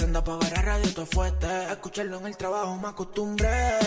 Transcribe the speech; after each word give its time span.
Senda 0.00 0.24
pa' 0.24 0.38
ver 0.38 0.58
a 0.58 0.62
radio 0.62 0.94
todo 0.94 1.04
fuerte. 1.04 1.46
Escucharlo 1.70 2.20
en 2.20 2.26
el 2.28 2.34
trabajo 2.34 2.74
me 2.78 2.88
acostumbré. 2.88 3.78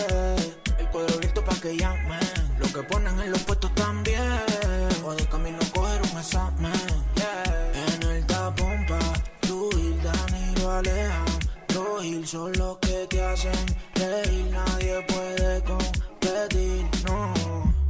El 0.78 0.88
cuadro 0.92 1.12
abierto 1.16 1.44
pa' 1.44 1.56
que 1.56 1.76
llamen. 1.76 2.20
Lo 2.60 2.68
que 2.72 2.82
ponen 2.84 3.18
en 3.18 3.32
los 3.32 3.42
puestos 3.42 3.74
también. 3.74 4.22
O 5.04 5.12
de 5.12 5.26
camino 5.26 5.58
a 5.60 5.72
coger 5.74 6.00
un 6.02 6.16
examen. 6.16 6.72
Yeah. 7.16 7.72
En 7.88 8.02
el 8.10 8.26
tapón 8.26 8.86
pa' 8.86 9.12
tu 9.40 9.68
ir, 9.76 10.00
Danilo 10.04 10.70
Alejandro 10.70 11.98
Gil 12.00 12.24
son 12.28 12.52
los 12.52 12.78
que 12.78 13.08
te 13.10 13.20
hacen 13.20 13.66
reír. 13.96 14.52
Nadie 14.52 15.04
puede 15.08 15.64
competir, 15.64 16.86
no. 17.08 17.34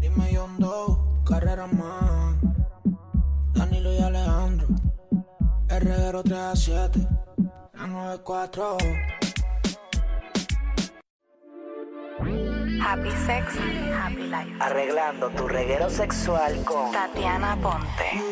Dime 0.00 0.34
John 0.34 0.58
Doe, 0.58 0.96
carrera 1.26 1.66
más. 1.66 2.36
Danilo 3.52 3.92
y 3.92 3.98
Alejandro. 3.98 4.68
El 5.68 5.80
reguero 5.82 6.22
3 6.22 6.38
a 6.38 6.56
7. 6.56 7.23
La 7.84 7.90
94. 7.90 8.78
Happy 12.82 13.10
Sex, 13.26 13.58
Happy 13.94 14.22
Life. 14.22 14.56
Arreglando 14.58 15.28
tu 15.28 15.46
reguero 15.46 15.90
sexual 15.90 16.64
con 16.64 16.90
Tatiana 16.92 17.58
Ponte. 17.60 18.22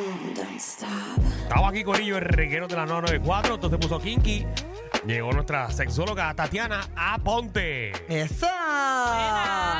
Estaba 0.57 1.69
aquí 1.69 1.85
Corillo, 1.85 2.17
el 2.17 2.25
reguero 2.25 2.67
de 2.67 2.77
la 2.77 2.87
994, 2.87 3.57
entonces 3.57 3.79
puso 3.79 4.01
Kinky. 4.01 4.47
Llegó 5.07 5.33
nuestra 5.33 5.71
sexóloga 5.71 6.33
Tatiana 6.33 6.89
Aponte. 6.97 7.93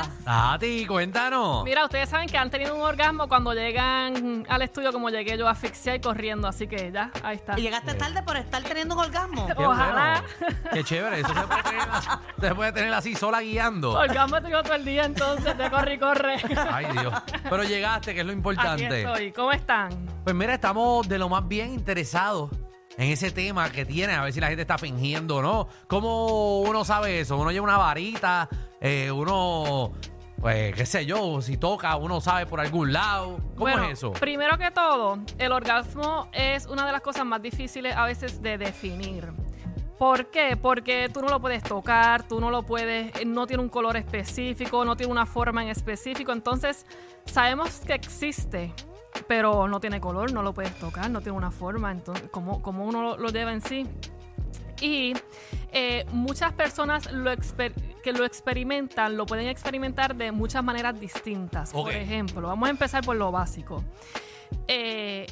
¡Esa! 0.03 0.23
Tati, 0.23 0.85
cuéntanos. 0.85 1.63
Mira, 1.63 1.83
ustedes 1.85 2.09
saben 2.09 2.27
que 2.27 2.37
han 2.37 2.49
tenido 2.49 2.75
un 2.75 2.81
orgasmo 2.81 3.27
cuando 3.27 3.53
llegan 3.53 4.45
al 4.49 4.61
estudio 4.61 4.91
como 4.91 5.09
llegué 5.09 5.37
yo 5.37 5.47
asfixiada 5.47 5.97
y 5.97 6.01
corriendo, 6.01 6.47
así 6.47 6.67
que 6.67 6.91
ya, 6.91 7.11
ahí 7.23 7.37
está. 7.37 7.57
Y 7.59 7.61
llegaste 7.61 7.93
tarde 7.95 8.23
por 8.23 8.37
estar 8.37 8.61
teniendo 8.63 8.95
un 8.95 9.01
orgasmo. 9.01 9.47
Qué 9.47 9.53
Ojalá. 9.65 10.23
bueno. 10.39 10.57
Qué 10.73 10.83
chévere. 10.83 11.19
Eso 11.19 11.33
se 11.33 11.41
puede, 11.41 11.63
tener, 11.63 11.83
se 12.39 12.55
puede 12.55 12.71
tener 12.71 12.93
así 12.93 13.15
sola 13.15 13.41
guiando. 13.41 13.91
Orgasmo 13.91 14.41
tengo 14.41 14.61
todo 14.63 14.75
el 14.75 14.85
día, 14.85 15.05
entonces 15.05 15.57
te 15.57 15.69
corre 15.69 15.93
y 15.95 15.97
corre. 15.99 16.35
Ay, 16.71 16.87
Dios. 16.91 17.13
Pero 17.49 17.63
llegaste, 17.63 18.13
que 18.13 18.21
es 18.21 18.25
lo 18.25 18.31
Aquí 18.31 18.37
importante. 18.37 19.01
estoy. 19.01 19.31
¿Cómo 19.31 19.51
están? 19.51 19.89
Pues 20.23 20.35
mira, 20.35 20.53
estamos 20.53 21.07
de 21.07 21.17
lo 21.17 21.29
más 21.29 21.47
bien 21.47 21.73
interesados 21.73 22.49
en 22.97 23.11
ese 23.11 23.31
tema 23.31 23.69
que 23.71 23.85
tiene, 23.85 24.13
a 24.13 24.21
ver 24.23 24.33
si 24.33 24.39
la 24.39 24.47
gente 24.47 24.61
está 24.61 24.77
fingiendo 24.77 25.37
o 25.37 25.41
no. 25.41 25.67
¿Cómo 25.87 26.59
uno 26.61 26.85
sabe 26.85 27.19
eso? 27.21 27.37
Uno 27.37 27.51
lleva 27.51 27.63
una 27.63 27.77
varita, 27.77 28.47
eh, 28.83 29.09
uno, 29.09 29.93
pues, 30.41 30.75
qué 30.75 30.85
sé 30.85 31.05
yo, 31.05 31.41
si 31.41 31.55
toca, 31.55 31.95
uno 31.95 32.19
sabe 32.19 32.45
por 32.45 32.59
algún 32.59 32.91
lado. 32.91 33.37
¿Cómo 33.37 33.59
Bueno, 33.59 33.85
es 33.85 33.93
eso? 33.93 34.11
Primero 34.11 34.57
que 34.57 34.71
todo, 34.71 35.19
el 35.37 35.53
orgasmo 35.53 36.27
es 36.33 36.65
una 36.65 36.85
de 36.85 36.91
las 36.91 36.99
cosas 36.99 37.25
más 37.25 37.41
difíciles 37.41 37.95
a 37.95 38.05
veces 38.05 38.41
de 38.41 38.57
definir. 38.57 39.31
¿Por 39.97 40.29
qué? 40.31 40.57
Porque 40.57 41.09
tú 41.13 41.21
no 41.21 41.29
lo 41.29 41.39
puedes 41.39 41.63
tocar, 41.63 42.23
tú 42.27 42.41
no 42.41 42.51
lo 42.51 42.63
puedes, 42.63 43.25
no 43.25 43.47
tiene 43.47 43.63
un 43.63 43.69
color 43.69 43.95
específico, 43.95 44.83
no 44.83 44.97
tiene 44.97 45.13
una 45.13 45.25
forma 45.25 45.63
en 45.63 45.69
específico. 45.69 46.33
Entonces, 46.33 46.85
sabemos 47.23 47.79
que 47.87 47.93
existe, 47.93 48.73
pero 49.29 49.69
no 49.69 49.79
tiene 49.79 50.01
color, 50.01 50.33
no 50.33 50.43
lo 50.43 50.53
puedes 50.53 50.77
tocar, 50.77 51.09
no 51.09 51.21
tiene 51.21 51.37
una 51.37 51.51
forma. 51.51 51.89
Entonces, 51.89 52.27
¿cómo, 52.31 52.61
cómo 52.61 52.83
uno 52.83 53.01
lo, 53.01 53.17
lo 53.17 53.29
lleva 53.29 53.53
en 53.53 53.61
sí? 53.61 53.87
Y 54.83 55.13
eh, 55.71 56.05
muchas 56.11 56.51
personas 56.51 57.09
lo 57.09 57.31
exper- 57.31 57.73
que 58.03 58.11
lo 58.11 58.25
experimentan, 58.25 59.15
lo 59.15 59.25
pueden 59.25 59.47
experimentar 59.47 60.13
de 60.13 60.33
muchas 60.33 60.61
maneras 60.61 60.99
distintas. 60.99 61.71
Por 61.71 61.93
ejemplo, 61.93 62.49
vamos 62.49 62.67
a 62.67 62.71
empezar 62.71 63.01
por 63.05 63.15
lo 63.15 63.31
básico. 63.31 63.81
Eh, 64.67 65.25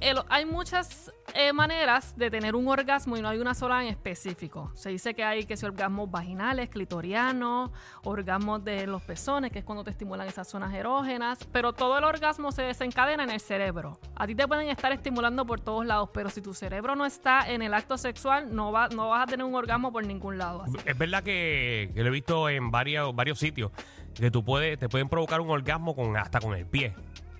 el- 0.00 0.22
hay 0.28 0.44
muchas 0.46 1.12
eh, 1.34 1.52
maneras 1.52 2.16
de 2.16 2.30
tener 2.30 2.54
un 2.54 2.68
orgasmo 2.68 3.16
y 3.16 3.22
no 3.22 3.28
hay 3.28 3.38
una 3.38 3.54
sola 3.54 3.82
en 3.82 3.88
específico. 3.88 4.70
Se 4.74 4.90
dice 4.90 5.14
que 5.14 5.24
hay 5.24 5.44
que 5.44 5.56
ser 5.56 5.70
orgasmos 5.70 6.10
vaginales, 6.10 6.68
clitorianos, 6.68 7.70
orgasmos 8.04 8.64
de 8.64 8.86
los 8.86 9.02
pezones, 9.02 9.50
que 9.52 9.58
es 9.60 9.64
cuando 9.64 9.84
te 9.84 9.90
estimulan 9.90 10.26
esas 10.28 10.48
zonas 10.48 10.72
erógenas, 10.74 11.38
pero 11.52 11.72
todo 11.72 11.98
el 11.98 12.04
orgasmo 12.04 12.52
se 12.52 12.62
desencadena 12.62 13.24
en 13.24 13.30
el 13.30 13.40
cerebro. 13.40 13.98
A 14.14 14.26
ti 14.26 14.34
te 14.34 14.46
pueden 14.46 14.68
estar 14.68 14.92
estimulando 14.92 15.44
por 15.44 15.60
todos 15.60 15.84
lados, 15.84 16.10
pero 16.14 16.30
si 16.30 16.40
tu 16.40 16.54
cerebro 16.54 16.94
no 16.96 17.04
está 17.04 17.50
en 17.50 17.62
el 17.62 17.74
acto 17.74 17.98
sexual, 17.98 18.54
no, 18.54 18.72
va, 18.72 18.88
no 18.88 19.08
vas 19.08 19.24
a 19.24 19.26
tener 19.26 19.44
un 19.44 19.54
orgasmo 19.54 19.92
por 19.92 20.06
ningún 20.06 20.38
lado. 20.38 20.62
Así 20.62 20.76
Es 20.84 20.96
verdad 20.96 21.22
que, 21.22 21.90
que 21.94 22.02
lo 22.02 22.08
he 22.08 22.12
visto 22.12 22.48
en 22.48 22.70
varios, 22.70 23.14
varios 23.14 23.38
sitios, 23.38 23.72
que 24.14 24.30
tú 24.30 24.44
puedes, 24.44 24.78
te 24.78 24.88
pueden 24.88 25.08
provocar 25.08 25.40
un 25.40 25.50
orgasmo 25.50 25.94
con 25.94 26.16
hasta 26.16 26.40
con 26.40 26.54
el 26.54 26.66
pie. 26.66 26.94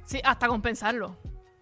Sí, 0.04 0.20
hasta 0.24 0.48
compensarlo. 0.48 1.16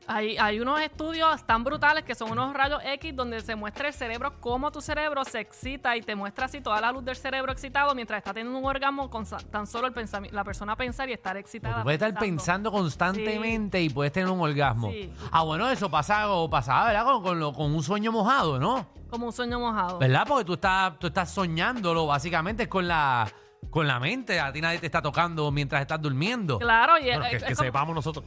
Hay, 0.06 0.36
hay 0.36 0.60
unos 0.60 0.80
estudios 0.80 1.44
tan 1.46 1.64
brutales 1.64 2.04
que 2.04 2.14
son 2.14 2.30
unos 2.32 2.52
rayos 2.52 2.80
X 2.84 3.16
donde 3.16 3.40
se 3.40 3.54
muestra 3.56 3.88
el 3.88 3.94
cerebro, 3.94 4.34
cómo 4.40 4.70
tu 4.70 4.80
cerebro 4.80 5.24
se 5.24 5.40
excita 5.40 5.96
y 5.96 6.02
te 6.02 6.14
muestra 6.14 6.46
así 6.46 6.60
toda 6.60 6.80
la 6.80 6.92
luz 6.92 7.04
del 7.04 7.16
cerebro 7.16 7.50
excitado 7.52 7.94
mientras 7.94 8.18
está 8.18 8.34
teniendo 8.34 8.58
un 8.58 8.64
orgasmo 8.66 9.08
con 9.08 9.24
tan 9.50 9.66
solo 9.66 9.86
el 9.86 9.94
la 10.32 10.44
persona 10.44 10.76
pensar 10.76 11.08
y 11.08 11.12
estar 11.14 11.36
excitada. 11.36 11.82
Puedes 11.82 12.00
estar 12.02 12.18
pensando 12.20 12.70
constantemente 12.70 13.80
y 13.82 13.88
puedes 13.90 14.12
tener 14.12 14.28
un 14.30 14.40
orgasmo. 14.40 14.90
Sí. 14.90 15.10
Ah, 15.32 15.42
bueno, 15.42 15.70
eso 15.70 15.90
pasa 15.90 16.30
o 16.30 16.48
pasaba, 16.50 16.86
¿verdad? 16.86 17.04
Con, 17.04 17.22
con 17.22 17.40
lo- 17.40 17.52
con 17.52 17.74
un 17.74 17.82
sueño 17.82 18.12
mojado, 18.12 18.58
¿no? 18.58 18.86
Como 19.10 19.26
un 19.26 19.32
sueño 19.32 19.58
mojado. 19.60 19.98
¿Verdad? 19.98 20.24
Porque 20.26 20.44
tú 20.44 20.54
estás, 20.54 20.98
tú 20.98 21.06
estás 21.06 21.30
soñándolo, 21.30 22.06
básicamente 22.06 22.64
es 22.64 22.68
con 22.68 22.86
la, 22.88 23.26
con 23.70 23.86
la 23.86 23.98
mente. 24.00 24.38
A 24.40 24.52
ti 24.52 24.60
nadie 24.60 24.78
te 24.78 24.86
está 24.86 25.00
tocando 25.02 25.50
mientras 25.50 25.80
estás 25.82 26.00
durmiendo. 26.00 26.58
Claro, 26.58 26.98
y 26.98 27.04
Bueno, 27.04 27.24
es- 27.24 27.30
que, 27.30 27.36
es 27.36 27.44
que 27.44 27.54
como- 27.54 27.64
sepamos 27.66 27.94
nosotros. 27.94 28.24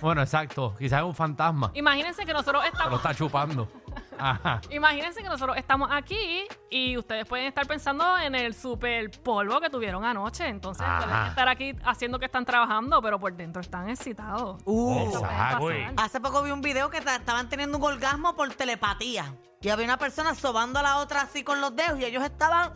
Bueno, 0.00 0.22
exacto. 0.22 0.74
Quizás 0.78 1.00
es 1.00 1.04
un 1.06 1.14
fantasma. 1.14 1.70
imagínense 1.74 2.24
que 2.24 2.32
nosotros 2.32 2.62
Pero 2.64 2.72
estamos 2.76 2.98
está 2.98 3.14
chupando. 3.14 3.68
Ajá. 4.20 4.60
Imagínense 4.70 5.22
que 5.22 5.28
nosotros 5.28 5.56
estamos 5.56 5.88
aquí 5.92 6.44
y 6.70 6.96
ustedes 6.96 7.24
pueden 7.26 7.46
estar 7.46 7.66
pensando 7.66 8.18
en 8.18 8.34
el 8.34 8.52
super 8.54 9.10
polvo 9.22 9.60
que 9.60 9.70
tuvieron 9.70 10.04
anoche. 10.04 10.46
Entonces 10.48 10.84
Ajá. 10.86 11.04
pueden 11.06 11.26
estar 11.26 11.48
aquí 11.48 11.76
haciendo 11.84 12.18
que 12.18 12.24
están 12.26 12.44
trabajando, 12.44 13.00
pero 13.00 13.18
por 13.20 13.32
dentro 13.36 13.60
están 13.60 13.88
excitados. 13.88 14.60
Uh. 14.64 14.92
Eso 15.08 15.20
puede 15.20 15.32
Exacto, 15.32 15.34
pasar. 15.38 15.60
güey. 15.60 15.86
Hace 15.96 16.20
poco 16.20 16.42
vi 16.42 16.50
un 16.50 16.60
video 16.62 16.90
que 16.90 17.00
ta- 17.00 17.16
estaban 17.16 17.48
teniendo 17.48 17.78
un 17.78 17.84
orgasmo 17.84 18.34
por 18.34 18.48
telepatía. 18.54 19.32
Y 19.60 19.70
había 19.70 19.86
una 19.86 19.96
persona 19.98 20.36
sobando 20.36 20.78
a 20.78 20.82
la 20.84 20.98
otra 20.98 21.22
así 21.22 21.42
con 21.42 21.60
los 21.60 21.74
dedos 21.74 21.98
y 21.98 22.04
ellos 22.04 22.22
estaban 22.22 22.72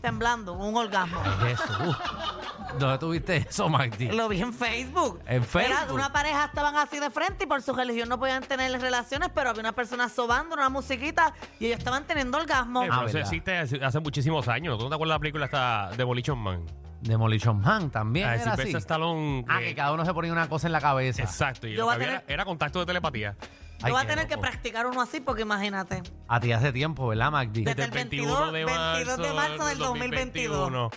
temblando, 0.00 0.54
un 0.54 0.74
orgasmo. 0.74 1.20
Uh. 1.20 2.78
¿Dónde 2.78 2.96
tuviste 2.98 3.36
eso, 3.36 3.68
Magdi? 3.68 4.08
Lo 4.10 4.26
vi 4.28 4.40
en 4.40 4.54
Facebook. 4.54 5.20
¿En 5.26 5.42
Era 5.42 5.44
Facebook? 5.44 5.94
una 5.94 6.10
pareja 6.10 6.46
estaban 6.46 6.74
así 6.76 6.98
de 6.98 7.10
frente 7.10 7.44
y 7.44 7.46
por 7.46 7.60
su 7.60 7.74
religión 7.74 8.08
no 8.08 8.18
podían 8.18 8.42
tener 8.42 8.80
relaciones, 8.80 9.28
pero 9.34 9.50
había 9.50 9.60
una 9.60 9.72
persona 9.72 10.08
sobando 10.08 10.54
una 10.54 10.70
musiquita 10.70 11.34
y 11.58 11.66
ellos 11.66 11.78
estaban 11.80 12.04
teniendo 12.06 12.38
orgasmo. 12.38 12.82
Eh, 12.82 12.88
Ah, 12.90 12.96
pero 13.00 13.08
eso 13.08 13.14
¿verdad? 13.18 13.32
existe 13.32 13.58
hace, 13.58 13.84
hace 13.84 14.00
muchísimos 14.00 14.48
años. 14.48 14.78
¿Tú 14.78 14.84
no 14.84 14.88
te 14.88 14.94
acuerdas 14.94 15.12
de 15.14 15.16
la 15.16 15.20
película 15.20 15.44
esta 15.44 15.90
Demolition 15.98 16.38
Man? 16.38 16.64
Demolition 17.00 17.60
Man 17.60 17.90
también. 17.90 18.28
Ah, 18.28 18.34
era 18.34 18.42
Sylvester 18.44 18.66
así. 18.68 18.76
Stallone. 18.76 19.44
Ah, 19.48 19.58
que- 19.60 19.74
cada 19.74 19.92
uno 19.92 20.04
se 20.04 20.12
ponía 20.14 20.32
una 20.32 20.48
cosa 20.48 20.66
en 20.66 20.72
la 20.72 20.80
cabeza. 20.80 21.22
Exacto. 21.22 21.66
Y 21.66 21.72
Yo 21.72 21.78
lo 21.78 21.84
voy 21.86 21.92
que 21.92 21.92
a 21.92 21.96
había 21.96 22.06
tener- 22.18 22.24
era, 22.26 22.34
era 22.34 22.44
contacto 22.44 22.78
de 22.80 22.86
telepatía. 22.86 23.36
Yo 23.40 23.86
Ay, 23.86 23.92
voy 23.92 24.00
a 24.00 24.02
qué 24.04 24.08
tener 24.10 24.26
que 24.28 24.34
loco. 24.34 24.42
practicar 24.42 24.86
uno 24.86 25.00
así 25.00 25.20
porque 25.20 25.42
imagínate. 25.42 26.02
A 26.28 26.38
ti 26.40 26.52
hace 26.52 26.70
tiempo, 26.72 27.08
¿verdad, 27.08 27.30
Magdi? 27.30 27.64
Desde 27.64 27.84
el 27.84 27.90
22 27.90 28.52
de 28.52 28.64
22 28.66 29.16
de 29.18 29.32
marzo 29.32 29.64
del 29.66 29.78
2021. 29.78 30.90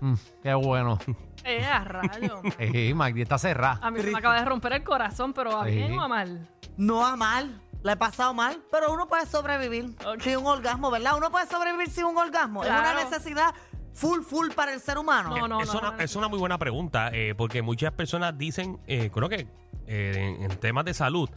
Mm, 0.00 0.14
qué 0.42 0.54
bueno. 0.54 0.98
Eh, 1.44 1.64
a 1.64 1.82
rayo. 1.84 2.42
Eh, 2.58 2.92
Magdi 2.94 3.22
está 3.22 3.38
cerrada. 3.38 3.78
A 3.80 3.90
mí 3.90 4.00
se 4.02 4.10
me 4.10 4.18
acaba 4.18 4.38
de 4.38 4.44
romper 4.44 4.72
el 4.74 4.82
corazón, 4.82 5.32
pero 5.32 5.58
¿a 5.60 5.64
Sí. 5.66 5.70
bien 5.76 5.96
o 5.98 6.02
a 6.02 6.08
mal? 6.08 6.46
No 6.76 7.06
a 7.06 7.16
mal. 7.16 7.62
La 7.82 7.92
he 7.92 7.96
pasado 7.96 8.34
mal, 8.34 8.60
pero 8.72 8.92
uno 8.92 9.06
puede 9.06 9.24
sobrevivir 9.24 9.94
Ok. 10.04 10.20
sin 10.20 10.36
un 10.38 10.46
orgasmo, 10.46 10.90
¿verdad? 10.90 11.16
Uno 11.16 11.30
puede 11.30 11.46
sobrevivir 11.46 11.88
sin 11.90 12.04
un 12.06 12.18
orgasmo. 12.18 12.64
Es 12.64 12.70
una 12.70 12.80
Claro. 12.82 13.08
necesidad 13.08 13.54
full, 13.98 14.22
full 14.22 14.48
para 14.54 14.72
el 14.72 14.80
ser 14.80 14.98
humano. 14.98 15.30
No, 15.36 15.48
no, 15.48 15.60
es, 15.60 15.66
no, 15.72 15.78
una, 15.80 15.90
no, 15.90 15.96
no. 15.96 16.02
es 16.02 16.16
una 16.16 16.28
muy 16.28 16.38
buena 16.38 16.58
pregunta, 16.58 17.10
eh, 17.12 17.34
porque 17.36 17.62
muchas 17.62 17.92
personas 17.92 18.36
dicen, 18.38 18.78
eh, 18.86 19.10
creo 19.12 19.28
que 19.28 19.46
eh, 19.86 20.36
en, 20.40 20.50
en 20.50 20.56
temas 20.58 20.84
de 20.84 20.94
salud, 20.94 21.28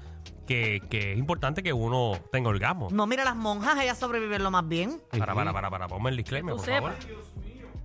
que, 0.45 0.81
que 0.89 1.13
es 1.13 1.17
importante 1.17 1.63
que 1.63 1.73
uno 1.73 2.13
tenga 2.31 2.49
orgasmo. 2.49 2.89
No, 2.91 3.07
mira, 3.07 3.23
las 3.23 3.35
monjas, 3.35 3.79
ellas 3.81 3.97
sobreviven 3.97 4.43
lo 4.43 4.51
más 4.51 4.67
bien. 4.67 5.01
Para, 5.11 5.33
para, 5.33 5.53
para, 5.53 5.69
para, 5.69 5.87
ponme 5.87 6.09
el 6.09 6.17
disclaimer, 6.17 6.55
por 6.55 6.65
favor. 6.65 6.93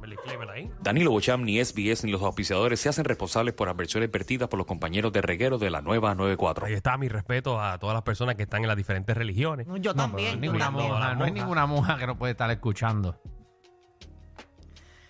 El 0.03 0.11
disclaimer 0.11 0.49
ahí. 0.51 0.71
Danilo 0.83 1.11
Bocham, 1.11 1.43
ni 1.43 1.59
SBS, 1.65 2.05
ni 2.05 2.13
los 2.13 2.23
auspiciadores 2.23 2.79
se 2.81 2.89
hacen 2.89 3.05
responsables 3.05 3.55
por 3.55 3.69
adversiones 3.69 4.11
vertidas 4.11 4.49
por 4.49 4.57
los 4.59 4.67
compañeros 4.67 5.13
de 5.13 5.21
reguero 5.21 5.59
de 5.59 5.69
la 5.71 5.81
nueva 5.83 6.15
94. 6.15 6.67
Ahí 6.67 6.75
está 6.75 6.97
mi 6.97 7.09
respeto 7.09 7.61
a 7.61 7.79
todas 7.79 7.95
las 7.95 8.03
personas 8.05 8.37
que 8.37 8.43
están 8.45 8.63
en 8.63 8.69
las 8.69 8.77
diferentes 8.77 9.17
religiones. 9.17 9.67
No, 9.67 9.77
yo 9.79 9.95
No, 9.95 10.03
también. 10.03 10.27
no 10.27 10.31
hay 10.31 10.35
yo 10.37 10.41
ninguna 10.53 10.65
también. 10.67 10.91
monja, 10.91 11.15
no 11.17 11.25
hay 11.25 11.33
ninguna 11.33 11.67
monja 11.67 11.97
que 11.97 12.07
no 12.07 12.17
puede 12.19 12.33
estar 12.33 12.49
escuchando. 12.53 13.21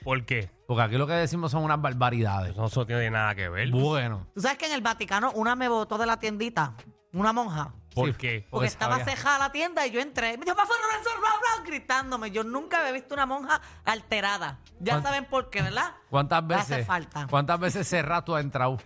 ¿Por 0.06 0.25
qué? 0.25 0.49
Porque 0.69 0.82
aquí 0.85 0.97
lo 0.97 1.06
que 1.08 1.14
decimos 1.14 1.50
son 1.50 1.64
unas 1.64 1.82
barbaridades. 1.82 2.56
No, 2.56 2.67
eso 2.67 2.87
tiene 2.87 3.11
nada 3.11 3.35
que 3.35 3.49
ver. 3.49 3.69
Bueno. 3.73 4.29
Tú 4.37 4.41
sabes 4.41 4.56
que 4.56 4.67
en 4.67 4.73
el 4.73 4.81
Vaticano 4.81 5.32
una 5.32 5.56
me 5.56 5.67
botó 5.69 5.99
de 5.99 6.06
la 6.06 6.17
tiendita, 6.20 6.75
una 7.12 7.32
monja. 7.32 7.73
¿Por 7.93 8.11
Sí. 8.11 8.14
qué? 8.17 8.32
Porque 8.43 8.50
Porque 8.50 8.67
estaba 8.69 8.99
sabía- 9.00 9.17
cejada 9.17 9.38
la 9.41 9.50
tienda 9.50 9.85
y 9.85 9.91
yo 9.91 9.99
entré. 10.00 10.38
Me 10.38 10.44
dijo, 10.44 10.56
"Pasó, 10.56 10.73
Lorenzo, 10.81 11.11
bla, 11.19 11.31
bla", 11.41 11.67
gritándome. 11.69 12.31
Yo 12.31 12.44
nunca 12.44 12.79
había 12.79 12.93
visto 12.93 13.14
una 13.14 13.26
monja 13.26 13.61
alterada. 13.85 14.61
Ya 14.79 14.93
¿Cuán- 14.93 15.03
saben 15.03 15.25
por 15.25 15.50
qué, 15.50 15.62
¿verdad? 15.62 15.93
¿Cuántas 16.08 16.47
veces? 16.47 16.62
hace 16.70 16.85
falta. 16.85 17.26
¿Cuántas 17.29 17.58
veces 17.58 17.88
cerrado 17.88 18.23
tú 18.23 18.37
has 18.37 18.44
entrado? 18.44 18.79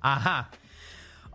Ajá. 0.00 0.48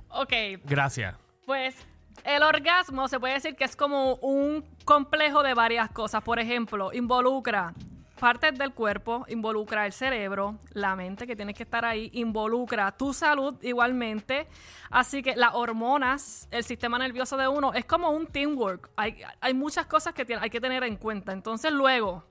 Ok, 0.08 0.32
Gracias. 0.64 1.16
pues 1.46 1.76
El 2.24 2.42
orgasmo 2.44 3.08
se 3.08 3.20
puede 3.20 3.36
decir 3.36 3.56
que 3.56 3.66
es 3.66 3.76
como 3.76 4.16
un 4.16 4.64
complejo 4.84 5.44
de 5.44 5.54
varias 5.54 5.92
cosas. 5.92 6.24
Por 6.24 6.40
ejemplo, 6.40 6.92
involucra 6.94 7.74
partes 8.20 8.58
del 8.58 8.74
cuerpo, 8.74 9.26
involucra 9.28 9.86
el 9.86 9.94
cerebro, 9.94 10.60
la 10.72 10.96
mente 10.96 11.28
que 11.28 11.36
tienes 11.36 11.56
que 11.56 11.64
estar 11.64 11.86
ahí, 11.86 12.10
involucra 12.14 12.92
tu 12.92 13.14
salud 13.14 13.56
igualmente. 13.62 14.48
Así 14.90 15.22
que 15.22 15.36
las 15.36 15.54
hormonas, 15.54 16.48
el 16.52 16.64
sistema 16.64 16.98
nervioso 16.98 17.38
de 17.38 17.48
uno, 17.48 17.74
es 17.74 17.86
como 17.86 18.10
un 18.10 18.28
teamwork. 18.28 18.90
Hay, 18.96 19.22
hay 19.42 19.54
muchas 19.54 19.86
cosas 19.86 20.14
que 20.14 20.26
hay 20.40 20.50
que 20.50 20.62
tener 20.62 20.84
en 20.84 20.98
cuenta. 20.98 21.34
Entonces 21.34 21.72
luego, 21.72 22.24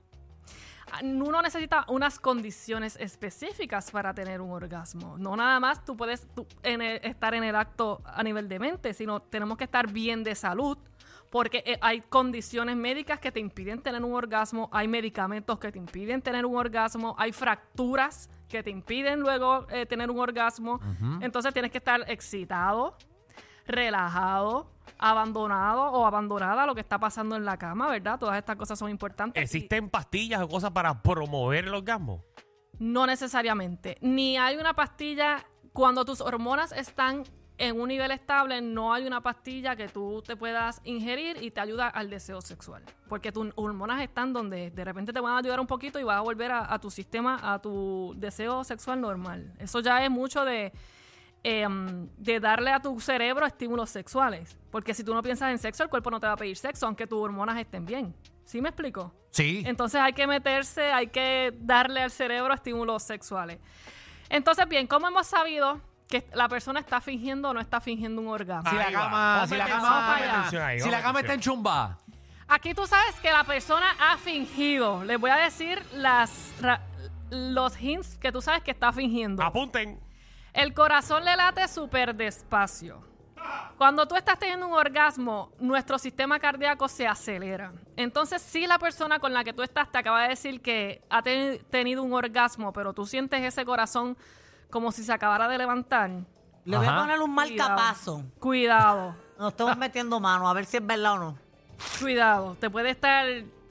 uno 1.01 1.41
necesita 1.41 1.85
unas 1.87 2.19
condiciones 2.19 2.97
específicas 2.99 3.91
para 3.91 4.13
tener 4.13 4.41
un 4.41 4.51
orgasmo. 4.51 5.17
No 5.17 5.35
nada 5.35 5.59
más 5.59 5.83
tú 5.83 5.97
puedes 5.97 6.27
estar 6.63 7.33
en 7.33 7.43
el 7.43 7.55
acto 7.55 8.01
a 8.05 8.23
nivel 8.23 8.47
de 8.47 8.59
mente, 8.59 8.93
sino 8.93 9.21
tenemos 9.21 9.57
que 9.57 9.65
estar 9.65 9.91
bien 9.91 10.23
de 10.23 10.35
salud. 10.35 10.77
Porque 11.31 11.63
eh, 11.65 11.77
hay 11.81 12.01
condiciones 12.01 12.75
médicas 12.75 13.19
que 13.19 13.31
te 13.31 13.39
impiden 13.39 13.81
tener 13.81 14.03
un 14.03 14.13
orgasmo, 14.13 14.69
hay 14.71 14.87
medicamentos 14.87 15.59
que 15.59 15.71
te 15.71 15.77
impiden 15.77 16.21
tener 16.21 16.45
un 16.45 16.55
orgasmo, 16.55 17.15
hay 17.17 17.31
fracturas 17.31 18.29
que 18.47 18.63
te 18.63 18.69
impiden 18.69 19.19
luego 19.21 19.65
eh, 19.69 19.85
tener 19.85 20.09
un 20.11 20.19
orgasmo. 20.19 20.79
Entonces 21.21 21.51
tienes 21.53 21.71
que 21.71 21.79
estar 21.79 22.03
excitado, 22.09 22.95
relajado, 23.65 24.71
abandonado 24.97 25.83
o 25.91 26.05
abandonada 26.05 26.63
a 26.63 26.65
lo 26.65 26.75
que 26.75 26.81
está 26.81 26.99
pasando 26.99 27.35
en 27.35 27.43
la 27.45 27.57
cama, 27.57 27.89
¿verdad? 27.89 28.19
Todas 28.19 28.37
estas 28.37 28.55
cosas 28.55 28.77
son 28.79 28.89
importantes. 28.89 29.41
Y- 29.41 29.43
¿Existen 29.43 29.89
pastillas 29.89 30.41
o 30.41 30.47
cosas 30.47 30.71
para 30.71 31.01
promover 31.01 31.65
el 31.65 31.73
orgasmo? 31.73 32.23
no 32.77 33.07
necesariamente. 33.07 33.97
Ni 34.01 34.35
hay 34.37 34.57
una 34.57 34.73
pastilla, 34.73 35.45
cuando 35.71 36.03
tus 36.03 36.19
hormonas 36.19 36.73
están 36.73 37.23
en 37.57 37.79
un 37.79 37.87
nivel 37.87 38.11
estable, 38.11 38.61
no 38.61 38.93
hay 38.93 39.05
una 39.07 39.21
pastilla 39.21 39.75
que 39.75 39.87
tú 39.87 40.21
te 40.25 40.35
puedas 40.35 40.81
ingerir 40.83 41.41
y 41.41 41.51
te 41.51 41.61
ayuda 41.61 41.87
al 41.87 42.09
deseo 42.09 42.41
sexual. 42.41 42.83
Porque 43.07 43.31
tus 43.31 43.51
hormonas 43.55 44.01
están 44.01 44.33
donde 44.33 44.71
de 44.71 44.83
repente 44.83 45.13
te 45.13 45.19
van 45.19 45.33
a 45.33 45.37
ayudar 45.37 45.59
un 45.59 45.67
poquito 45.67 45.99
y 45.99 46.03
vas 46.03 46.17
a 46.17 46.21
volver 46.21 46.51
a, 46.51 46.73
a 46.73 46.79
tu 46.79 46.91
sistema, 46.91 47.39
a 47.41 47.61
tu 47.61 48.13
deseo 48.17 48.63
sexual 48.63 48.99
normal. 48.99 49.53
Eso 49.57 49.79
ya 49.79 50.03
es 50.03 50.11
mucho 50.11 50.43
de, 50.43 50.73
em, 51.43 52.09
de 52.17 52.39
darle 52.39 52.71
a 52.71 52.81
tu 52.81 52.99
cerebro 52.99 53.45
estímulos 53.45 53.89
sexuales. 53.89 54.57
Porque 54.69 54.93
si 54.93 55.03
tú 55.03 55.13
no 55.13 55.23
piensas 55.23 55.51
en 55.51 55.57
sexo, 55.57 55.83
el 55.83 55.89
cuerpo 55.89 56.11
no 56.11 56.19
te 56.19 56.27
va 56.27 56.33
a 56.33 56.37
pedir 56.37 56.57
sexo, 56.57 56.87
aunque 56.87 57.07
tus 57.07 57.19
hormonas 57.19 57.57
estén 57.57 57.85
bien. 57.85 58.13
¿Sí 58.43 58.61
me 58.61 58.69
explico? 58.69 59.13
Sí. 59.31 59.63
Entonces 59.65 60.01
hay 60.01 60.13
que 60.13 60.27
meterse, 60.27 60.91
hay 60.91 61.07
que 61.07 61.53
darle 61.61 62.01
al 62.01 62.11
cerebro 62.11 62.53
estímulos 62.53 63.03
sexuales. 63.03 63.59
Entonces, 64.29 64.67
bien, 64.67 64.87
¿cómo 64.87 65.07
hemos 65.07 65.27
sabido 65.27 65.81
que 66.21 66.27
la 66.35 66.47
persona 66.47 66.79
está 66.79 67.01
fingiendo 67.01 67.49
o 67.49 67.53
no 67.53 67.59
está 67.59 67.79
fingiendo 67.81 68.21
un 68.21 68.27
orgasmo? 68.27 68.69
Si 68.69 68.75
la 68.75 68.85
Ahí 68.85 68.93
va. 68.93 69.01
cama, 69.01 69.45
la 69.49 69.63
atención 69.65 70.61
ahí, 70.61 70.79
si 70.79 70.89
la 70.89 70.97
atención. 70.99 71.17
está 71.17 71.33
enchumbada. 71.33 71.97
Aquí 72.47 72.73
tú 72.73 72.85
sabes 72.85 73.15
que 73.19 73.31
la 73.31 73.43
persona 73.43 73.85
ha 73.99 74.17
fingido. 74.17 75.03
Les 75.03 75.19
voy 75.19 75.31
a 75.31 75.37
decir 75.37 75.81
las 75.93 76.53
ra- 76.61 76.81
los 77.31 77.81
hints 77.81 78.17
que 78.17 78.31
tú 78.31 78.41
sabes 78.41 78.61
que 78.63 78.71
está 78.71 78.91
fingiendo. 78.93 79.41
Apunten. 79.43 79.99
El 80.53 80.73
corazón 80.73 81.25
le 81.25 81.35
late 81.35 81.67
súper 81.67 82.15
despacio. 82.15 83.03
Cuando 83.77 84.07
tú 84.07 84.15
estás 84.15 84.39
teniendo 84.39 84.67
un 84.67 84.73
orgasmo, 84.73 85.51
nuestro 85.59 85.97
sistema 85.99 86.39
cardíaco 86.39 86.87
se 86.87 87.05
acelera. 87.07 87.73
Entonces, 87.95 88.41
si 88.41 88.65
la 88.65 88.79
persona 88.79 89.19
con 89.19 89.33
la 89.33 89.43
que 89.43 89.53
tú 89.53 89.61
estás 89.61 89.91
te 89.91 89.97
acaba 89.97 90.23
de 90.23 90.29
decir 90.29 90.61
que 90.61 91.03
ha 91.09 91.21
te- 91.21 91.59
tenido 91.69 92.01
un 92.03 92.13
orgasmo, 92.13 92.71
pero 92.73 92.93
tú 92.93 93.05
sientes 93.05 93.41
ese 93.43 93.65
corazón 93.65 94.17
como 94.69 94.91
si 94.91 95.03
se 95.03 95.13
acabara 95.13 95.47
de 95.47 95.57
levantar, 95.57 96.09
Le 96.65 96.77
voy 96.77 96.85
a 96.85 96.89
Ajá. 96.89 96.99
poner 97.01 97.21
un 97.21 97.33
Cuidado. 97.35 97.69
marcapaso. 97.69 98.23
cuidado, 98.39 99.15
Nos 99.39 99.51
estamos 99.51 99.77
metiendo 99.77 100.19
mano 100.19 100.49
a 100.49 100.53
ver 100.53 100.65
si 100.65 100.77
es 100.77 100.85
verdad 100.85 101.13
o 101.13 101.17
no. 101.19 101.37
cuidado. 101.99 102.55
Te 102.59 102.69
puede 102.69 102.89
estar 102.89 103.25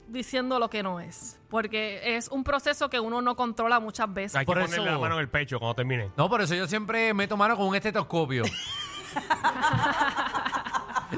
diciendo 0.07 0.59
lo 0.59 0.69
que 0.69 0.83
no 0.83 0.99
es. 0.99 1.39
Porque 1.49 2.15
es 2.17 2.27
un 2.29 2.43
proceso 2.43 2.89
que 2.89 2.99
uno 2.99 3.21
no 3.21 3.35
controla 3.35 3.79
muchas 3.79 4.11
veces. 4.13 4.35
Hay 4.35 4.45
que 4.45 4.51
Por 4.51 4.61
ponerle 4.61 4.75
eso- 4.83 4.91
la 4.93 4.99
mano 4.99 5.15
en 5.15 5.21
el 5.21 5.29
pecho 5.29 5.59
cuando 5.59 5.75
termine. 5.75 6.11
No, 6.15 6.29
por 6.29 6.41
eso 6.41 6.53
yo 6.55 6.67
siempre 6.67 7.13
meto 7.13 7.35
mano 7.35 7.57
con 7.57 7.67
un 7.67 7.75
estetoscopio. 7.75 8.43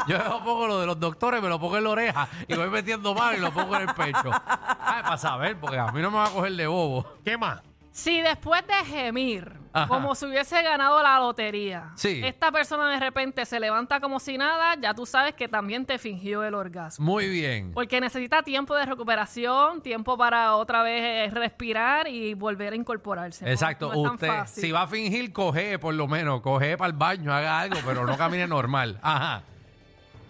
yo 0.08 0.18
me 0.18 0.24
pongo 0.46 0.68
lo 0.68 0.80
de 0.80 0.86
los 0.86 1.00
doctores, 1.00 1.42
me 1.42 1.50
lo 1.50 1.60
pongo 1.60 1.78
en 1.78 1.84
la 1.84 1.90
oreja 1.90 2.28
y 2.48 2.56
voy 2.56 2.70
metiendo 2.70 3.14
mano 3.14 3.38
y 3.38 3.42
lo 3.42 3.52
pongo 3.52 3.76
en 3.76 3.90
el 3.90 3.96
pecho. 3.96 4.32
Ay, 4.80 5.04
para 5.04 5.18
saber, 5.18 5.60
porque 5.60 5.78
a 5.80 5.92
mí 5.92 6.02
no 6.02 6.12
me 6.12 6.18
va 6.18 6.28
a 6.28 6.32
coger 6.32 6.54
de 6.54 6.68
bobo. 6.68 7.06
¿Qué 7.24 7.38
más? 7.38 7.62
Si 7.98 8.22
después 8.22 8.62
de 8.68 8.76
gemir, 8.86 9.54
Ajá. 9.74 9.88
como 9.88 10.14
si 10.14 10.28
hubiese 10.28 10.62
ganado 10.62 11.02
la 11.02 11.18
lotería, 11.18 11.94
Sí. 11.96 12.22
esta 12.24 12.52
persona 12.52 12.92
de 12.92 13.00
repente 13.00 13.44
se 13.44 13.60
levanta 13.60 14.00
como 14.00 14.20
si 14.20 14.38
nada, 14.38 14.76
ya 14.80 14.94
tú 14.94 15.08
sabes 15.08 15.34
que 15.34 15.48
también 15.48 15.84
te 15.84 15.98
fingió 15.98 16.44
el 16.44 16.54
orgasmo. 16.54 17.04
Muy 17.04 17.28
bien. 17.28 17.72
Porque 17.74 18.00
necesita 18.00 18.44
tiempo 18.44 18.76
de 18.76 18.86
recuperación, 18.86 19.82
tiempo 19.82 20.16
para 20.16 20.56
otra 20.58 20.84
vez 20.84 21.02
eh, 21.04 21.32
respirar 21.34 22.08
y 22.08 22.36
volver 22.36 22.74
a 22.74 22.76
incorporarse. 22.76 23.46
¿no? 23.46 23.50
Exacto. 23.52 23.88
No 23.92 23.96
es 23.96 24.04
tan 24.04 24.14
Usted, 24.14 24.28
fácil. 24.28 24.64
si 24.64 24.72
va 24.72 24.84
a 24.84 24.88
fingir, 24.88 25.34
coge 25.34 25.80
por 25.80 25.96
lo 25.96 26.08
menos, 26.08 26.42
coge 26.42 26.78
para 26.78 26.90
el 26.92 26.94
baño, 26.96 27.34
haga 27.34 27.60
algo, 27.62 27.80
pero 27.84 28.06
no 28.06 28.16
camine 28.16 28.46
normal. 28.46 29.00
Ajá. 29.02 29.42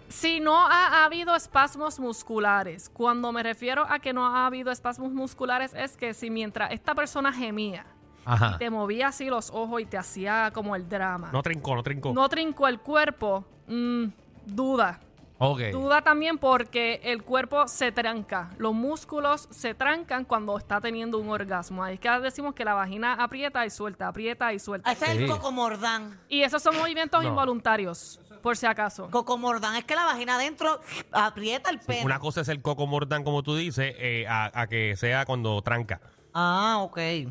Si 0.08 0.40
no 0.40 0.66
ha 0.66 1.04
habido 1.04 1.34
espasmos 1.34 2.00
musculares, 2.00 2.88
cuando 2.88 3.30
me 3.32 3.42
refiero 3.42 3.84
a 3.88 3.98
que 3.98 4.12
no 4.12 4.26
ha 4.26 4.46
habido 4.46 4.70
espasmos 4.70 5.12
musculares 5.12 5.74
es 5.74 5.96
que 5.96 6.14
si 6.14 6.30
mientras 6.30 6.72
esta 6.72 6.94
persona 6.94 7.32
gemía, 7.32 7.84
Ajá. 8.24 8.56
te 8.58 8.70
movía 8.70 9.08
así 9.08 9.26
los 9.26 9.50
ojos 9.50 9.80
y 9.82 9.84
te 9.86 9.98
hacía 9.98 10.50
como 10.54 10.74
el 10.76 10.88
drama, 10.88 11.30
No 11.32 11.42
trincó, 11.42 11.74
no 11.74 11.82
trincó. 11.82 12.12
no 12.12 12.28
trincó 12.28 12.68
el 12.68 12.80
cuerpo, 12.80 13.44
mm, 13.66 14.04
duda. 14.46 15.00
Duda 15.38 16.02
también 16.02 16.36
porque 16.38 17.00
el 17.04 17.22
cuerpo 17.22 17.68
se 17.68 17.92
tranca, 17.92 18.50
los 18.58 18.74
músculos 18.74 19.46
se 19.52 19.72
trancan 19.72 20.24
cuando 20.24 20.58
está 20.58 20.80
teniendo 20.80 21.18
un 21.18 21.30
orgasmo. 21.30 21.84
Ahí 21.84 21.94
es 21.94 22.00
que 22.00 22.10
decimos 22.20 22.54
que 22.54 22.64
la 22.64 22.74
vagina 22.74 23.12
aprieta 23.14 23.64
y 23.64 23.70
suelta, 23.70 24.08
aprieta 24.08 24.52
y 24.52 24.58
suelta. 24.58 24.90
Ese 24.90 25.04
es 25.04 25.12
Sí. 25.12 25.22
el 25.24 25.30
cocomordán. 25.30 26.18
Y 26.28 26.42
esos 26.42 26.60
son 26.60 26.76
movimientos 26.76 27.22
No. 27.22 27.28
involuntarios, 27.28 28.18
por 28.42 28.56
si 28.56 28.66
acaso. 28.66 29.08
Cocomordán 29.10 29.76
es 29.76 29.84
que 29.84 29.94
la 29.94 30.04
vagina 30.06 30.34
adentro 30.34 30.80
aprieta 31.12 31.70
el 31.70 31.78
pene. 31.78 32.04
Una 32.04 32.18
cosa 32.18 32.40
es 32.40 32.48
el 32.48 32.60
coco 32.60 32.88
mordán, 32.88 33.22
como 33.22 33.44
tú 33.44 33.54
dices, 33.54 33.94
eh, 33.96 34.26
a, 34.28 34.50
a 34.62 34.66
que 34.66 34.96
sea 34.96 35.24
cuando 35.24 35.62
tranca. 35.62 36.00
Ah, 36.34 36.78
ok. 36.80 36.96
Pero 36.96 37.30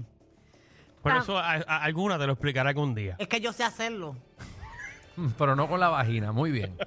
Ah. 1.03 1.19
eso 1.19 1.37
a, 1.37 1.51
a- 1.55 1.83
alguna 1.83 2.17
te 2.17 2.25
lo 2.25 2.31
explicará 2.33 2.69
algún 2.69 2.95
día. 2.95 3.15
Es 3.19 3.27
que 3.27 3.41
yo 3.41 3.51
sé 3.51 3.65
hacerlo. 3.65 4.15
Pero 5.37 5.57
no 5.57 5.67
con 5.67 5.81
la 5.81 5.89
vagina. 5.89 6.31
Muy 6.31 6.51
bien. 6.51 6.77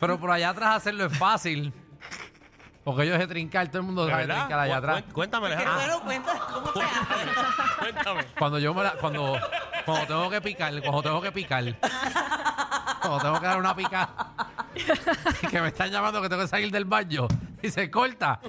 Pero 0.00 0.18
por 0.18 0.30
allá 0.30 0.50
atrás 0.50 0.76
hacerlo 0.76 1.06
es 1.06 1.18
fácil. 1.18 1.72
Porque 2.84 3.02
ellos 3.02 3.18
de 3.18 3.26
trincar, 3.26 3.68
todo 3.68 3.78
el 3.80 3.84
mundo 3.84 4.06
¿De 4.06 4.12
sabe 4.12 4.26
verdad? 4.26 4.38
trincar 4.46 4.58
allá 4.60 4.72
Cu- 4.72 4.78
atrás. 4.78 4.96
cuen- 5.04 5.12
Cuéntame, 5.12 5.46
Alejandro. 5.48 5.74
bueno, 5.74 6.00
cuenta 6.04 6.38
cómo 6.52 6.72
se 6.72 6.80
hace. 6.82 7.78
Cuéntame. 7.80 8.24
Cuando 8.38 8.58
yo 8.58 8.72
me 8.74 8.82
la, 8.82 8.92
cuando, 8.92 9.38
cuando 9.84 10.06
tengo 10.06 10.30
que 10.30 10.40
picar, 10.40 10.80
cuando 10.80 11.02
tengo 11.02 11.20
que 11.20 11.32
picar, 11.32 11.64
cuando 13.02 13.18
tengo 13.20 13.40
que 13.40 13.46
dar 13.46 13.58
una 13.58 13.76
pica, 13.76 14.08
que 15.50 15.60
me 15.60 15.68
están 15.68 15.90
llamando 15.90 16.22
que 16.22 16.28
tengo 16.30 16.40
que 16.42 16.48
salir 16.48 16.70
del 16.70 16.84
baño 16.86 17.26
y 17.60 17.68
se 17.70 17.90
corta. 17.90 18.40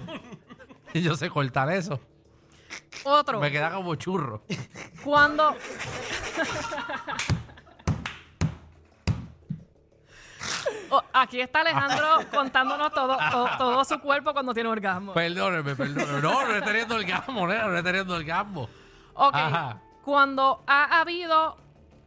Y 0.93 1.01
yo 1.01 1.15
sé 1.17 1.29
cortar 1.29 1.69
eso. 1.71 1.99
Otro, 3.03 3.39
Me 3.41 3.51
queda 3.51 3.71
como 3.71 3.95
churro. 3.95 4.43
cuando... 5.03 5.55
Oh, 10.91 11.03
aquí 11.13 11.39
está 11.41 11.61
Alejandro 11.61 12.07
contándonos 12.33 12.91
todo, 12.93 13.17
to- 13.31 13.49
todo 13.57 13.85
su 13.85 13.99
cuerpo 13.99 14.33
cuando 14.33 14.53
tiene 14.53 14.69
orgasmo. 14.69 15.13
Perdóneme, 15.13 15.75
perdóneme. 15.75 16.21
No, 16.21 16.45
no 16.45 16.51
estoy 16.53 16.61
teniendo 16.61 16.95
orgasmo, 16.95 17.47
nena, 17.47 17.63
no 17.67 17.75
estoy 17.77 17.83
teniendo 17.91 18.15
orgasmo. 18.15 18.69
Ok. 19.13 19.35
Ajá. 19.35 19.77
Cuando 20.03 20.63
ha 20.67 20.99
habido 21.01 21.57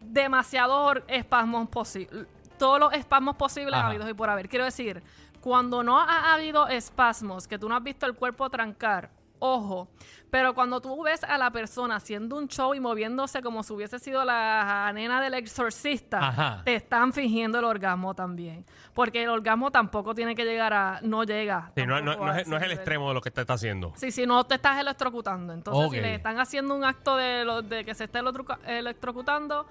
demasiados 0.01 0.77
or- 0.91 1.05
espasmos 1.09 1.69
posibles, 1.69 2.27
todos 2.59 2.79
los 2.81 2.93
espasmos 2.93 3.37
posibles 3.37 3.75
Ajá. 3.75 3.89
habidos 3.89 4.09
y 4.11 4.15
por 4.15 4.29
haber. 4.31 4.49
Quiero 4.49 4.65
decir, 4.65 5.03
cuando 5.41 5.83
no 5.83 5.99
ha 6.01 6.33
habido 6.35 6.69
espasmos, 6.69 7.47
que 7.49 7.59
tú 7.59 7.69
no 7.69 7.77
has 7.77 7.83
visto 7.83 8.07
el 8.07 8.15
cuerpo 8.15 8.49
trancar, 8.51 9.11
ojo. 9.43 9.89
Pero 10.31 10.55
cuando 10.55 10.81
tú 10.81 11.03
ves 11.03 11.23
a 11.25 11.37
la 11.37 11.51
persona 11.51 11.97
haciendo 11.97 12.37
un 12.39 12.49
show 12.49 12.73
y 12.75 12.81
moviéndose 12.81 13.43
como 13.43 13.63
si 13.63 13.75
hubiese 13.75 13.99
sido 13.99 14.25
la 14.25 14.91
nena 14.95 15.21
del 15.21 15.35
exorcista, 15.35 16.27
Ajá. 16.29 16.63
te 16.65 16.75
están 16.75 17.13
fingiendo 17.13 17.59
el 17.59 17.67
orgasmo 17.67 18.15
también. 18.15 18.65
Porque 18.95 19.23
el 19.25 19.29
orgasmo 19.29 19.71
tampoco 19.71 20.15
tiene 20.15 20.35
que 20.35 20.45
llegar 20.47 20.73
a. 20.73 21.01
No 21.03 21.25
llega. 21.25 21.71
Sí, 21.77 21.85
no, 21.85 21.99
es, 21.99 22.05
no 22.49 22.57
es 22.57 22.63
ese 22.63 22.65
el 22.65 22.73
extremo 22.73 23.09
de 23.09 23.15
lo 23.15 23.21
que 23.21 23.31
te 23.31 23.43
está 23.43 23.53
haciendo. 23.55 23.93
Sí, 23.97 24.11
si 24.11 24.25
no 24.25 24.45
te 24.45 24.55
estás 24.55 24.79
electrocutando. 24.81 25.53
Entonces, 25.53 25.91
si 25.91 26.01
le 26.01 26.15
están 26.15 26.39
haciendo 26.41 26.75
un 26.75 26.85
acto 26.85 27.17
de, 27.17 27.45
lo- 27.45 27.61
de 27.61 27.85
que 27.85 27.95
se 27.95 28.05
esté 28.05 28.21
electrocu- 28.21 28.59
electrocutando, 28.67 29.67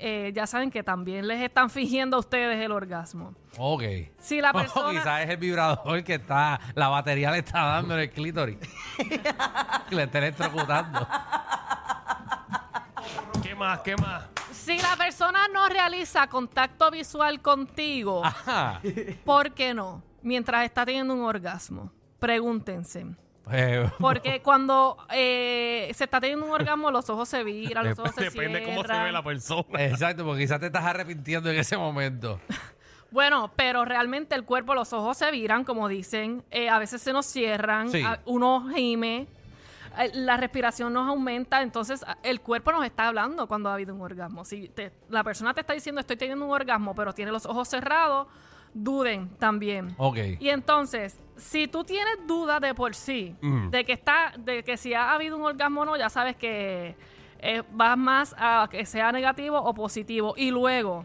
eh, 0.00 0.32
ya 0.34 0.46
saben 0.46 0.70
que 0.70 0.82
también 0.82 1.28
les 1.28 1.40
están 1.40 1.70
fingiendo 1.70 2.16
a 2.16 2.20
ustedes 2.20 2.58
el 2.58 2.72
orgasmo. 2.72 3.34
Ok. 3.58 3.82
Si 4.18 4.40
la 4.40 4.50
O 4.54 4.54
persona... 4.54 4.90
quizás 4.90 5.22
es 5.22 5.30
el 5.30 5.36
vibrador 5.36 6.02
que 6.02 6.14
está, 6.14 6.58
la 6.74 6.88
batería 6.88 7.30
le 7.30 7.38
está 7.38 7.62
dando 7.64 7.94
en 7.94 8.00
el 8.00 8.10
clítoris. 8.10 8.58
le 9.90 10.02
está 10.02 10.18
electrocutando. 10.18 11.06
¿Qué 13.42 13.54
más? 13.54 13.80
¿Qué 13.80 13.96
más? 13.96 14.24
Si 14.52 14.78
la 14.78 14.96
persona 14.96 15.48
no 15.48 15.68
realiza 15.68 16.26
contacto 16.28 16.90
visual 16.90 17.40
contigo, 17.40 18.24
Ajá. 18.24 18.80
¿por 19.24 19.52
qué 19.52 19.74
no? 19.74 20.02
Mientras 20.22 20.64
está 20.64 20.84
teniendo 20.84 21.14
un 21.14 21.22
orgasmo. 21.22 21.92
Pregúntense. 22.18 23.06
Eh, 23.52 23.90
Porque 23.98 24.40
cuando 24.42 24.96
eh, 25.10 25.90
se 25.94 26.04
está 26.04 26.20
teniendo 26.20 26.46
un 26.46 26.52
orgasmo, 26.52 26.90
los 26.90 27.08
ojos 27.10 27.28
se 27.28 27.42
viran, 27.44 27.88
los 27.88 27.98
ojos 27.98 28.14
se 28.14 28.24
Depende 28.24 28.62
cómo 28.64 28.82
se 28.82 28.86
cierran. 28.88 29.04
ve 29.04 29.12
la 29.12 29.22
persona. 29.22 29.84
exacto, 29.84 30.24
porque 30.24 30.42
quizás 30.42 30.60
te 30.60 30.66
estás 30.66 30.84
arrepintiendo 30.84 31.50
en 31.50 31.58
ese 31.58 31.76
momento. 31.76 32.40
Bueno, 33.12 33.50
pero 33.56 33.84
realmente 33.84 34.36
el 34.36 34.44
cuerpo, 34.44 34.72
los 34.72 34.92
ojos 34.92 35.16
se 35.16 35.28
viran, 35.32 35.64
como 35.64 35.88
dicen. 35.88 36.44
eh, 36.52 36.68
a 36.68 36.78
veces 36.78 37.02
se 37.02 37.12
nos 37.12 37.26
cierran, 37.26 37.90
Sí. 37.90 38.04
a- 38.04 38.20
uno 38.24 38.68
gime, 38.72 39.26
eh, 39.98 40.10
la 40.14 40.36
respiración 40.36 40.92
nos 40.92 41.08
aumenta. 41.08 41.60
Entonces, 41.62 42.04
a- 42.04 42.18
el 42.22 42.40
cuerpo 42.40 42.70
nos 42.70 42.84
está 42.84 43.08
hablando 43.08 43.48
cuando 43.48 43.68
ha 43.68 43.74
habido 43.74 43.96
un 43.96 44.00
orgasmo. 44.00 44.44
Si 44.44 44.68
te- 44.68 44.92
la 45.08 45.24
persona 45.24 45.52
te 45.54 45.62
está 45.62 45.72
diciendo 45.72 46.00
estoy 46.00 46.14
teniendo 46.18 46.44
un 46.44 46.52
orgasmo, 46.52 46.94
pero 46.94 47.12
tiene 47.12 47.32
los 47.32 47.46
ojos 47.46 47.66
cerrados, 47.66 48.28
duden 48.74 49.28
también. 49.38 49.94
Ok. 49.98 50.18
Y 50.38 50.48
entonces, 50.48 51.18
si 51.36 51.68
tú 51.68 51.84
tienes 51.84 52.26
dudas 52.26 52.60
de 52.60 52.74
por 52.74 52.94
sí, 52.94 53.34
de 53.70 53.84
que 53.84 53.92
está, 53.92 54.32
de 54.38 54.62
que 54.62 54.76
si 54.76 54.94
ha 54.94 55.12
habido 55.12 55.36
un 55.36 55.42
orgasmo 55.42 55.82
o 55.82 55.84
no, 55.84 55.96
ya 55.96 56.08
sabes 56.08 56.36
que 56.36 56.96
eh, 57.38 57.62
vas 57.72 57.96
más 57.96 58.34
a 58.38 58.68
que 58.70 58.84
sea 58.84 59.12
negativo 59.12 59.58
o 59.58 59.74
positivo. 59.74 60.34
Y 60.36 60.50
luego, 60.50 61.04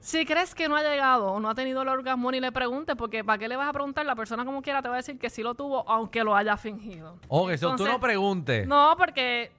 si 0.00 0.26
crees 0.26 0.54
que 0.54 0.68
no 0.68 0.76
ha 0.76 0.82
llegado 0.82 1.32
o 1.32 1.40
no 1.40 1.48
ha 1.48 1.54
tenido 1.54 1.82
el 1.82 1.88
orgasmo, 1.88 2.30
ni 2.30 2.40
le 2.40 2.52
preguntes, 2.52 2.96
porque 2.96 3.24
¿para 3.24 3.38
qué 3.38 3.48
le 3.48 3.56
vas 3.56 3.68
a 3.68 3.72
preguntar? 3.72 4.04
La 4.04 4.16
persona 4.16 4.44
como 4.44 4.60
quiera 4.60 4.82
te 4.82 4.88
va 4.88 4.94
a 4.94 4.98
decir 4.98 5.18
que 5.18 5.30
sí 5.30 5.42
lo 5.42 5.54
tuvo, 5.54 5.88
aunque 5.88 6.24
lo 6.24 6.34
haya 6.34 6.56
fingido. 6.56 7.16
Ok, 7.28 7.50
eso 7.50 7.68
tú 7.68 7.72
Entonces, 7.72 7.94
no 7.94 8.00
preguntes. 8.00 8.66
No, 8.66 8.94
porque... 8.98 9.52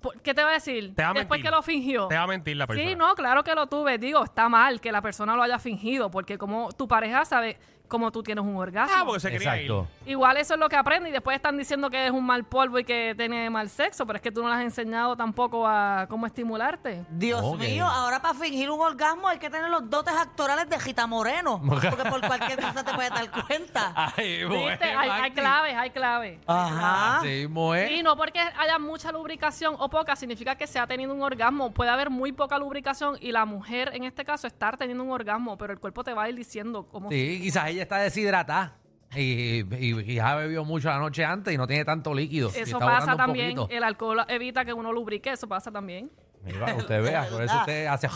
¿por- 0.00 0.20
¿Qué 0.20 0.34
te 0.34 0.42
va 0.42 0.50
a 0.50 0.54
decir? 0.54 0.94
Te 0.94 1.02
va 1.02 1.10
a 1.10 1.12
Después 1.14 1.38
mentir. 1.38 1.50
que 1.50 1.56
lo 1.56 1.62
fingió. 1.62 2.08
Te 2.08 2.16
va 2.16 2.22
a 2.22 2.26
mentir 2.26 2.56
la 2.56 2.66
persona. 2.66 2.88
Sí, 2.88 2.96
no, 2.96 3.14
claro 3.14 3.42
que 3.44 3.54
lo 3.54 3.66
tuve. 3.66 3.98
Digo, 3.98 4.22
está 4.24 4.48
mal 4.48 4.80
que 4.80 4.90
la 4.92 5.00
persona 5.02 5.36
lo 5.36 5.42
haya 5.42 5.58
fingido, 5.58 6.10
porque 6.10 6.38
como 6.38 6.72
tu 6.72 6.88
pareja 6.88 7.24
sabe 7.24 7.58
cómo 7.90 8.10
tú 8.10 8.22
tienes 8.22 8.42
un 8.42 8.56
orgasmo. 8.56 8.94
Ah, 8.96 9.02
porque 9.04 9.20
se 9.20 9.30
quería 9.30 9.60
ir. 9.60 9.70
Igual 10.06 10.38
eso 10.38 10.54
es 10.54 10.60
lo 10.60 10.68
que 10.70 10.76
aprende 10.76 11.10
y 11.10 11.12
después 11.12 11.36
están 11.36 11.58
diciendo 11.58 11.90
que 11.90 12.06
es 12.06 12.10
un 12.12 12.24
mal 12.24 12.44
polvo 12.44 12.78
y 12.78 12.84
que 12.84 13.14
tiene 13.16 13.50
mal 13.50 13.68
sexo, 13.68 14.06
pero 14.06 14.16
es 14.16 14.22
que 14.22 14.30
tú 14.32 14.42
no 14.42 14.48
le 14.48 14.54
has 14.54 14.62
enseñado 14.62 15.16
tampoco 15.16 15.66
a 15.66 16.06
cómo 16.08 16.24
estimularte. 16.26 17.04
Dios 17.10 17.42
Ok. 17.44 17.58
mío, 17.58 17.84
ahora 17.86 18.22
para 18.22 18.32
fingir 18.34 18.70
un 18.70 18.80
orgasmo 18.80 19.28
hay 19.28 19.38
que 19.38 19.50
tener 19.50 19.68
los 19.68 19.90
dotes 19.90 20.14
actorales 20.14 20.68
de 20.70 20.78
Gita 20.80 21.06
Moreno. 21.06 21.60
Porque 21.66 21.88
por 22.08 22.20
cualquier 22.26 22.60
cosa 22.60 22.84
te 22.84 22.94
puedes 22.94 23.10
dar 23.10 23.30
cuenta. 23.46 23.92
Ay, 24.16 24.44
mujer, 24.44 24.70
¿Viste? 24.70 24.84
Hay, 24.84 25.08
hay 25.10 25.20
Magdi. 25.22 25.34
claves, 25.34 25.74
hay 25.76 25.90
claves. 25.90 26.38
Ajá. 26.46 27.20
Sí, 27.22 27.46
mujer. 27.48 27.92
Y 27.92 28.02
no 28.02 28.16
porque 28.16 28.38
haya 28.38 28.78
mucha 28.78 29.10
lubricación 29.12 29.74
o 29.78 29.88
poca 29.90 30.14
significa 30.16 30.54
que 30.54 30.66
se 30.66 30.78
ha 30.78 30.86
tenido 30.86 31.12
un 31.12 31.22
orgasmo. 31.22 31.72
Puede 31.72 31.90
haber 31.90 32.08
muy 32.10 32.32
poca 32.32 32.58
lubricación 32.58 33.16
y 33.20 33.32
la 33.32 33.44
mujer, 33.44 33.90
en 33.94 34.04
este 34.04 34.24
caso, 34.24 34.46
estar 34.46 34.76
teniendo 34.76 35.02
un 35.04 35.10
orgasmo, 35.10 35.56
pero 35.58 35.72
el 35.72 35.78
cuerpo 35.80 36.04
te 36.04 36.12
va 36.14 36.24
a 36.24 36.28
ir 36.28 36.34
diciendo 36.36 36.86
cómo 36.90 37.10
Sí, 37.10 37.40
quizás 37.42 37.68
ella 37.68 37.79
está 37.82 37.98
deshidratada. 37.98 38.76
Y, 39.14 39.64
y, 39.74 40.00
y 40.12 40.14
ya 40.14 40.36
bebió 40.36 40.64
mucho 40.64 40.88
la 40.88 40.98
noche 40.98 41.24
antes 41.24 41.52
y 41.52 41.56
no 41.58 41.66
tiene 41.66 41.84
tanto 41.84 42.14
líquido. 42.14 42.48
y 42.54 42.58
Eso 42.60 42.76
está 42.76 42.78
pasa 42.78 42.92
botando 43.00 43.12
un 43.12 43.16
también. 43.18 43.56
poquito. 43.56 43.76
El 43.76 43.82
alcohol 43.82 44.24
evita 44.28 44.64
que 44.64 44.72
uno 44.72 44.92
lubrique, 44.92 45.30
eso 45.32 45.48
pasa 45.48 45.70
también. 45.72 46.10
Mira, 46.44 46.74
usted 46.78 47.02
vea, 47.02 47.26
por 47.28 47.42
eso 47.42 47.58
usted 47.58 47.86
hace. 47.86 48.08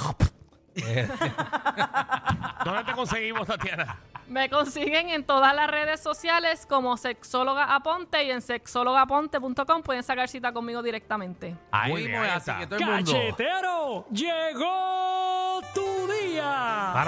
¿Dónde 2.65 2.85
te 2.85 2.93
conseguimos, 2.93 3.47
Tatiana? 3.47 3.97
Me 4.29 4.49
consiguen 4.49 5.11
en 5.11 5.23
todas 5.25 5.55
las 5.55 5.71
redes 5.71 6.01
sociales 6.01 6.65
como 6.67 6.97
Sexóloga 6.97 7.75
Aponte 7.75 8.25
y 8.25 8.31
en 8.31 8.41
sexólogaaponte.com 8.41 9.83
pueden 9.83 10.03
sacar 10.03 10.29
cita 10.29 10.53
conmigo 10.53 10.83
directamente. 10.83 11.55
Ahí 11.71 11.93
Muy 11.93 12.07
bien, 12.07 12.23
ahí 12.23 12.31
así 12.31 12.51
está. 12.51 12.59
que 12.61 12.67
todo 12.67 12.79
el 12.79 12.85
mundo. 12.87 13.13
Cachetero, 13.13 14.07
llegó 14.11 15.61
tu 15.75 16.09
día. 16.13 16.91
Para 16.95 17.03